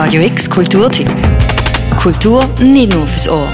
[0.00, 1.08] Radio X Kulturtipp.
[2.00, 3.48] Kultur nicht nur fürs Ohr.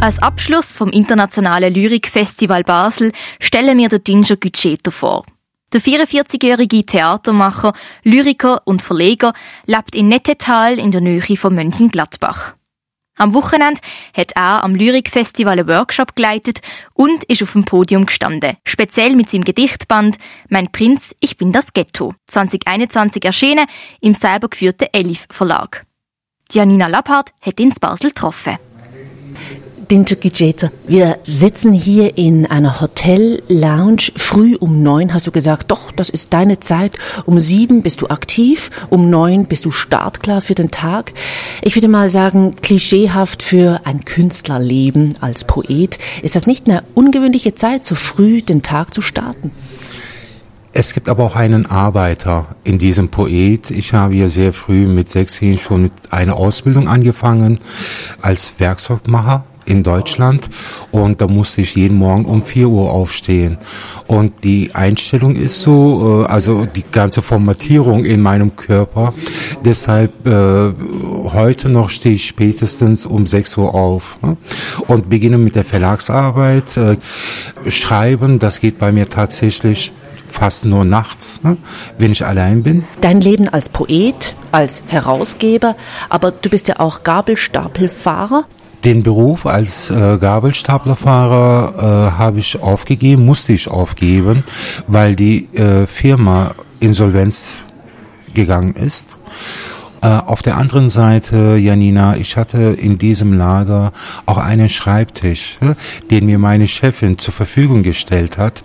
[0.00, 5.26] Als Abschluss vom Internationalen Lyrikfestival Basel stellen wir den Dinger Gütscheto vor.
[5.72, 7.72] Der 44-jährige Theatermacher,
[8.04, 9.32] Lyriker und Verleger
[9.66, 12.54] lebt in Nettetal in der Nähe von Mönchengladbach.
[13.18, 13.80] Am Wochenende
[14.14, 16.60] hat er am Lyrikfestival einen Workshop geleitet
[16.92, 18.56] und ist auf dem Podium gestanden.
[18.62, 20.18] Speziell mit seinem Gedichtband
[20.50, 22.14] Mein Prinz, ich bin das Ghetto.
[22.26, 23.66] 2021 erschienen
[24.02, 25.86] im selber geführten Elif Verlag.
[26.52, 28.58] Janina Lappard hat ihn in Basel getroffen.
[29.90, 34.10] Dinja Gijeta, wir sitzen hier in einer Hotel-Lounge.
[34.16, 36.98] Früh um neun hast du gesagt, doch, das ist deine Zeit.
[37.24, 41.12] Um sieben bist du aktiv, um neun bist du startklar für den Tag.
[41.62, 45.98] Ich würde mal sagen, klischeehaft für ein Künstlerleben als Poet.
[46.22, 49.52] Ist das nicht eine ungewöhnliche Zeit, so früh den Tag zu starten?
[50.72, 53.70] Es gibt aber auch einen Arbeiter in diesem Poet.
[53.70, 57.60] Ich habe hier sehr früh mit 16 schon mit einer Ausbildung angefangen
[58.20, 60.48] als Werkzeugmacher in Deutschland
[60.90, 63.58] und da musste ich jeden Morgen um 4 Uhr aufstehen.
[64.06, 69.12] Und die Einstellung ist so, äh, also die ganze Formatierung in meinem Körper.
[69.64, 70.72] Deshalb äh,
[71.32, 74.36] heute noch stehe ich spätestens um 6 Uhr auf ne?
[74.86, 76.76] und beginne mit der Verlagsarbeit.
[76.76, 76.96] Äh,
[77.68, 79.92] schreiben, das geht bei mir tatsächlich
[80.36, 81.56] fast nur nachts, ne,
[81.98, 82.84] wenn ich allein bin.
[83.00, 85.76] Dein Leben als Poet, als Herausgeber,
[86.08, 88.44] aber du bist ja auch Gabelstapelfahrer.
[88.84, 94.44] Den Beruf als äh, Gabelstaplerfahrer äh, habe ich aufgegeben, musste ich aufgeben,
[94.86, 97.64] weil die äh, Firma Insolvenz
[98.34, 99.16] gegangen ist.
[100.02, 103.92] Äh, auf der anderen Seite, Janina, ich hatte in diesem Lager
[104.26, 105.74] auch einen Schreibtisch, äh,
[106.10, 108.62] den mir meine Chefin zur Verfügung gestellt hat.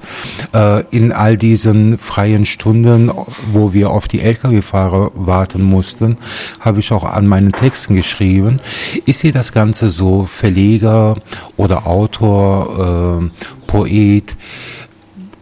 [0.54, 3.12] Äh, in all diesen freien Stunden,
[3.52, 6.18] wo wir auf die Lkw-Fahrer warten mussten,
[6.60, 8.60] habe ich auch an meinen Texten geschrieben.
[9.06, 11.16] Ist hier das Ganze so Verleger
[11.58, 13.22] oder Autor,
[13.68, 14.36] Poet?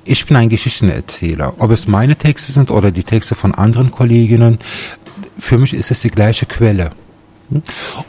[0.10, 1.54] ich bin ein Geschichtenerzähler.
[1.60, 4.58] Ob es meine Texte sind oder die Texte von anderen Kolleginnen,
[5.40, 6.92] für mich ist es die gleiche Quelle.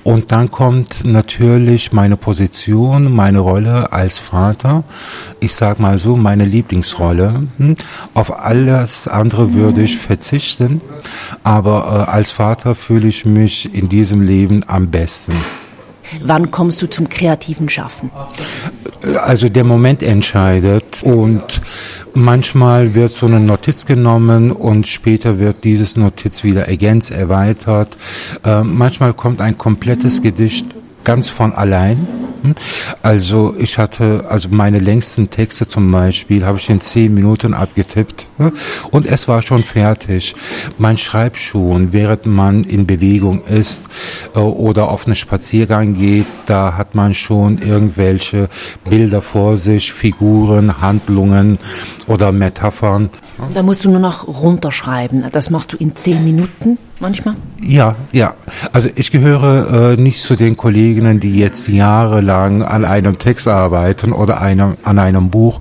[0.05, 4.85] Und dann kommt natürlich meine Position, meine Rolle als Vater,
[5.41, 7.47] ich sag mal so, meine Lieblingsrolle.
[8.13, 10.83] Auf alles andere würde ich verzichten,
[11.43, 15.33] aber äh, als Vater fühle ich mich in diesem Leben am besten.
[16.23, 18.11] Wann kommst du zum kreativen Schaffen?
[19.19, 21.43] Also der Moment entscheidet und
[22.15, 27.97] manchmal wird so eine Notiz genommen und später wird dieses Notiz wieder ergänzt, erweitert.
[28.45, 30.67] Äh, manchmal kommt ein komplettes Gedicht
[31.05, 32.07] ganz von allein
[32.43, 32.55] hm?
[33.03, 38.29] Also ich hatte, also meine längsten Texte zum Beispiel, habe ich in zehn Minuten abgetippt
[38.39, 38.53] ne?
[38.91, 40.35] und es war schon fertig.
[40.79, 43.89] Man schreibt schon, während man in Bewegung ist
[44.35, 48.49] äh, oder auf einen Spaziergang geht, da hat man schon irgendwelche
[48.89, 51.59] Bilder vor sich, Figuren, Handlungen
[52.07, 53.11] oder Metaphern.
[53.55, 55.25] Da musst du nur noch runterschreiben.
[55.33, 57.37] Das machst du in zehn Minuten manchmal?
[57.61, 58.35] Ja, ja.
[58.73, 64.13] Also ich gehöre äh, nicht zu den Kolleginnen, die jetzt jahrelang an einem Text arbeiten
[64.13, 65.61] oder einem, an einem Buch.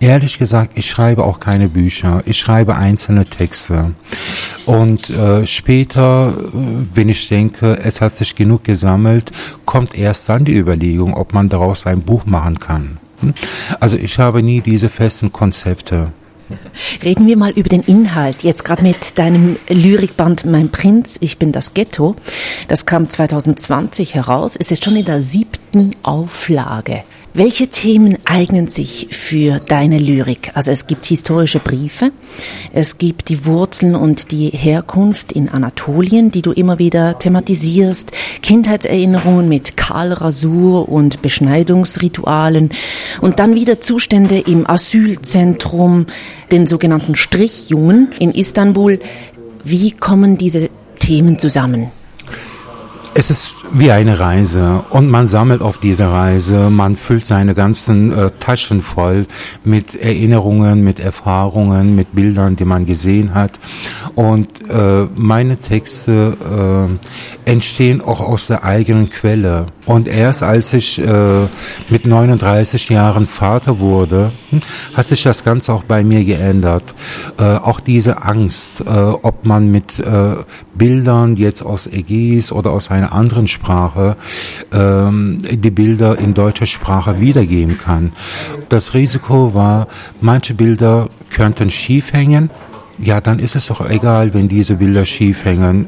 [0.00, 2.22] Ehrlich gesagt, ich schreibe auch keine Bücher.
[2.26, 3.92] Ich schreibe einzelne Texte.
[4.66, 6.56] Und äh, später, äh,
[6.94, 9.32] wenn ich denke, es hat sich genug gesammelt,
[9.64, 12.98] kommt erst dann die Überlegung, ob man daraus ein Buch machen kann.
[13.20, 13.34] Hm?
[13.78, 16.12] Also ich habe nie diese festen Konzepte.
[17.04, 18.42] Reden wir mal über den Inhalt.
[18.42, 22.16] Jetzt gerade mit deinem Lyrikband Mein Prinz, ich bin das Ghetto.
[22.68, 24.56] Das kam 2020 heraus.
[24.58, 27.02] Es ist schon in der siebten Auflage.
[27.32, 30.50] Welche Themen eignen sich für deine Lyrik?
[30.54, 32.10] Also es gibt historische Briefe,
[32.72, 38.10] es gibt die Wurzeln und die Herkunft in Anatolien, die du immer wieder thematisierst,
[38.42, 42.70] Kindheitserinnerungen mit Kahlrasur und Beschneidungsritualen
[43.20, 46.06] und dann wieder Zustände im Asylzentrum,
[46.50, 48.98] den sogenannten Strichjungen in Istanbul.
[49.62, 50.68] Wie kommen diese
[50.98, 51.92] Themen zusammen?
[53.14, 58.12] Es ist wie eine Reise und man sammelt auf diese Reise, man füllt seine ganzen
[58.12, 59.26] äh, Taschen voll
[59.64, 63.58] mit Erinnerungen, mit Erfahrungen, mit Bildern, die man gesehen hat.
[64.14, 66.88] Und äh, meine Texte
[67.46, 69.66] äh, entstehen auch aus der eigenen Quelle.
[69.86, 71.46] Und erst als ich äh,
[71.88, 74.60] mit 39 Jahren Vater wurde, hm,
[74.94, 76.94] hat sich das Ganze auch bei mir geändert.
[77.38, 80.36] Äh, auch diese Angst, äh, ob man mit äh,
[80.74, 84.16] Bildern jetzt aus Ägäis oder aus einer anderen Sprache
[84.72, 88.12] ähm, die Bilder in deutscher Sprache wiedergeben kann.
[88.70, 89.86] Das Risiko war,
[90.20, 92.50] manche Bilder könnten schief hängen.
[92.98, 95.86] Ja, dann ist es doch egal, wenn diese Bilder schief hängen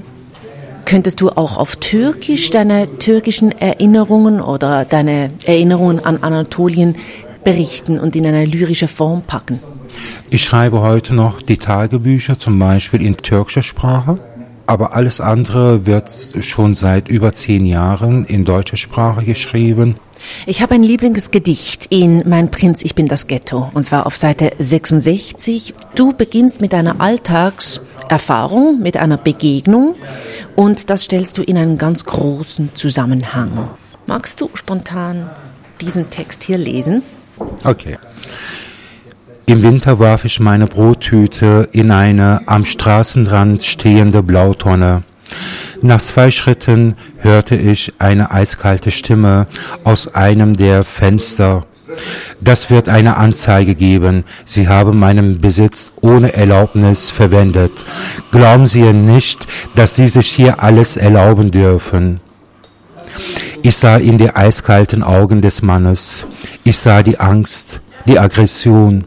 [0.85, 6.97] Könntest du auch auf Türkisch deine türkischen Erinnerungen oder deine Erinnerungen an Anatolien
[7.45, 9.61] berichten und in eine lyrische Form packen?
[10.29, 14.19] Ich schreibe heute noch die Tagebücher, zum Beispiel in türkischer Sprache.
[14.67, 19.97] Aber alles andere wird schon seit über zehn Jahren in deutscher Sprache geschrieben.
[20.47, 23.71] Ich habe ein Lieblingsgedicht in Mein Prinz, ich bin das Ghetto.
[23.75, 25.75] Und zwar auf Seite 66.
[25.95, 29.97] Du beginnst mit einer Alltagserfahrung, mit einer Begegnung
[30.57, 33.71] und das stellst du in einen ganz großen Zusammenhang.
[34.07, 35.31] Magst du spontan
[35.81, 37.03] diesen Text hier lesen?
[37.65, 37.99] Okay.
[39.47, 45.03] Im Winter warf ich meine Brottüte in eine am Straßenrand stehende Blautonne.
[45.81, 49.47] Nach zwei Schritten hörte ich eine eiskalte Stimme
[49.83, 51.67] aus einem der Fenster.
[52.41, 54.25] Das wird eine Anzeige geben.
[54.45, 57.73] Sie haben meinen Besitz ohne Erlaubnis verwendet.
[58.31, 62.21] Glauben Sie nicht, dass Sie sich hier alles erlauben dürfen.
[63.63, 66.27] Ich sah in die eiskalten Augen des Mannes.
[66.65, 69.05] Ich sah die Angst, die Aggression.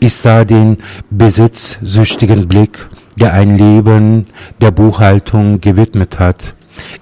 [0.00, 0.78] Ich sah den
[1.10, 4.26] besitzsüchtigen Blick, der ein Leben
[4.60, 6.54] der Buchhaltung gewidmet hat.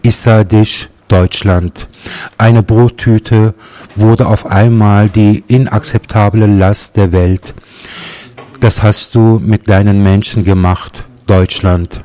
[0.02, 1.88] Ich sah dich, Deutschland.
[2.38, 3.54] Eine Brottüte
[3.96, 7.54] wurde auf einmal die inakzeptable Last der Welt.
[8.60, 12.04] Das hast du mit deinen Menschen gemacht, Deutschland.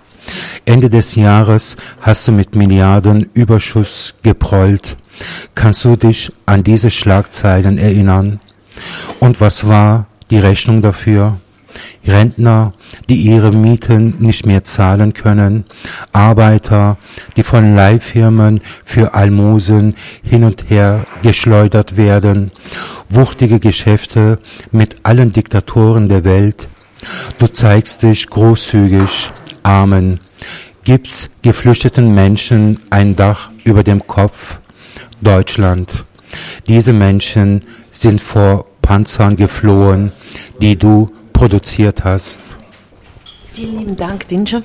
[0.65, 4.97] Ende des Jahres hast du mit Milliarden Überschuss geprollt.
[5.53, 8.39] Kannst du dich an diese Schlagzeilen erinnern?
[9.19, 11.37] Und was war die Rechnung dafür?
[12.07, 12.73] Rentner,
[13.09, 15.65] die ihre Mieten nicht mehr zahlen können,
[16.13, 16.97] Arbeiter,
[17.35, 22.51] die von Leihfirmen für Almosen hin und her geschleudert werden,
[23.09, 24.39] wuchtige Geschäfte
[24.71, 26.69] mit allen Diktatoren der Welt.
[27.39, 29.31] Du zeigst dich großzügig,
[29.63, 30.21] Armen,
[30.85, 34.59] gibt's geflüchteten Menschen ein Dach über dem Kopf.
[35.21, 36.05] Deutschland.
[36.67, 40.11] Diese Menschen sind vor Panzern geflohen,
[40.61, 42.57] die du produziert hast.
[43.51, 44.61] Vielen lieben Dank, Dinscher.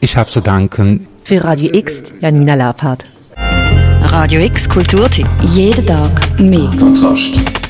[0.00, 1.08] Ich habe zu danken.
[1.24, 3.04] Für Radio X, Janina Lapart.
[4.02, 5.26] Radio X Kulturtipp.
[5.40, 6.70] Jeden Tag mehr.
[6.78, 7.61] Kontrast.